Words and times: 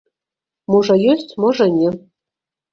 Можа, 0.77 0.97
ёсць, 1.13 1.37
можа, 1.47 1.71
не. 1.79 1.95